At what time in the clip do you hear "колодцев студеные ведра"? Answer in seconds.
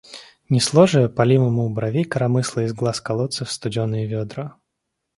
3.01-4.57